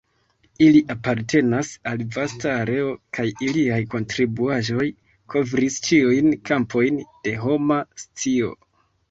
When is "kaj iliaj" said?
3.17-3.77